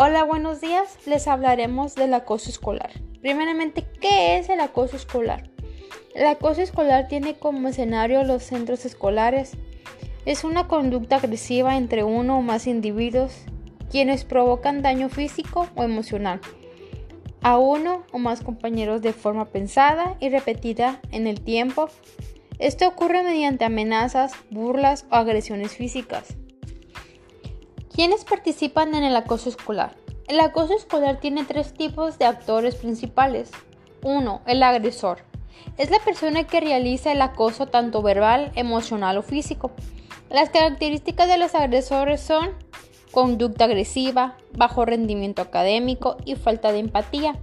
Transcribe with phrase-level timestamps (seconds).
[0.00, 0.96] Hola, buenos días.
[1.06, 2.92] Les hablaremos del acoso escolar.
[3.20, 5.50] Primeramente, ¿qué es el acoso escolar?
[6.14, 9.54] El acoso escolar tiene como escenario los centros escolares.
[10.24, 13.32] Es una conducta agresiva entre uno o más individuos
[13.90, 16.40] quienes provocan daño físico o emocional
[17.42, 21.88] a uno o más compañeros de forma pensada y repetida en el tiempo.
[22.60, 26.36] Esto ocurre mediante amenazas, burlas o agresiones físicas.
[27.98, 29.96] ¿Quiénes participan en el acoso escolar?
[30.28, 33.50] El acoso escolar tiene tres tipos de actores principales.
[34.04, 34.42] 1.
[34.46, 35.24] El agresor.
[35.78, 39.72] Es la persona que realiza el acoso tanto verbal, emocional o físico.
[40.30, 42.50] Las características de los agresores son
[43.10, 47.34] conducta agresiva, bajo rendimiento académico y falta de empatía.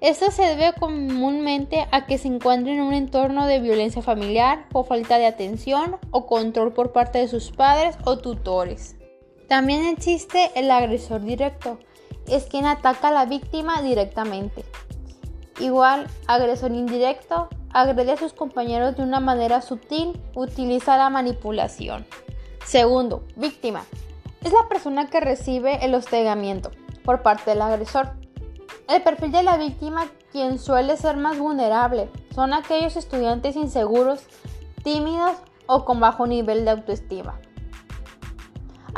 [0.00, 4.84] Esto se debe comúnmente a que se encuentren en un entorno de violencia familiar o
[4.84, 8.96] falta de atención o control por parte de sus padres o tutores.
[9.48, 11.78] También existe el agresor directo,
[12.26, 14.64] es quien ataca a la víctima directamente.
[15.60, 22.06] Igual, agresor indirecto, agrede a sus compañeros de una manera sutil, utiliza la manipulación.
[22.64, 23.84] Segundo, víctima.
[24.42, 26.72] Es la persona que recibe el hostigamiento
[27.04, 28.10] por parte del agresor.
[28.88, 34.20] El perfil de la víctima, quien suele ser más vulnerable, son aquellos estudiantes inseguros,
[34.82, 35.36] tímidos
[35.66, 37.40] o con bajo nivel de autoestima.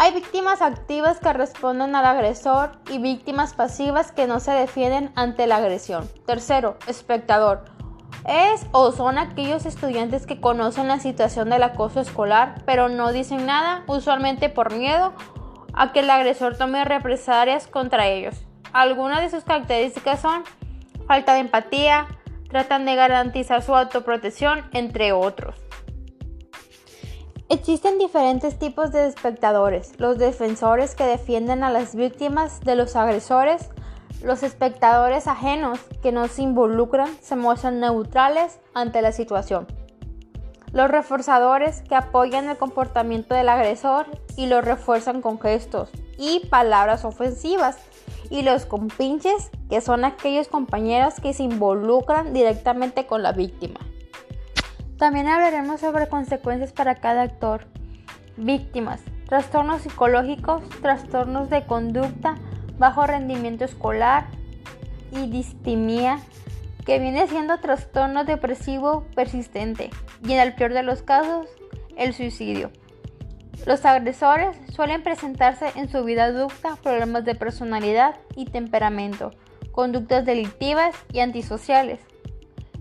[0.00, 5.48] Hay víctimas activas que responden al agresor y víctimas pasivas que no se defienden ante
[5.48, 6.08] la agresión.
[6.24, 7.64] Tercero, espectador.
[8.24, 13.44] Es o son aquellos estudiantes que conocen la situación del acoso escolar, pero no dicen
[13.44, 15.14] nada, usualmente por miedo
[15.72, 18.36] a que el agresor tome represalias contra ellos.
[18.72, 20.44] Algunas de sus características son
[21.08, 22.06] falta de empatía,
[22.48, 25.56] tratan de garantizar su autoprotección, entre otros.
[27.50, 33.70] Existen diferentes tipos de espectadores, los defensores que defienden a las víctimas de los agresores,
[34.22, 39.66] los espectadores ajenos que no se involucran, se muestran neutrales ante la situación,
[40.72, 44.04] los reforzadores que apoyan el comportamiento del agresor
[44.36, 45.88] y lo refuerzan con gestos
[46.18, 47.78] y palabras ofensivas,
[48.28, 53.80] y los compinches que son aquellos compañeros que se involucran directamente con la víctima.
[54.98, 57.66] También hablaremos sobre consecuencias para cada actor.
[58.36, 62.34] Víctimas, trastornos psicológicos, trastornos de conducta,
[62.78, 64.26] bajo rendimiento escolar
[65.12, 66.18] y distimia,
[66.84, 69.90] que viene siendo trastorno depresivo persistente
[70.24, 71.46] y en el peor de los casos,
[71.96, 72.72] el suicidio.
[73.66, 79.30] Los agresores suelen presentarse en su vida adulta problemas de personalidad y temperamento,
[79.70, 82.00] conductas delictivas y antisociales,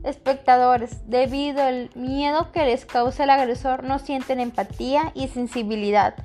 [0.08, 6.16] espectadores, debido al miedo que les causa el agresor, no sienten empatía y sensibilidad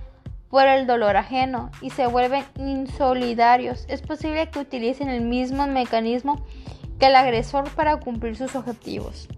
[0.49, 3.87] por el dolor ajeno y se vuelven insolidarios.
[3.89, 6.45] Es posible que utilicen el mismo mecanismo
[6.99, 9.29] que el agresor para cumplir sus objetivos.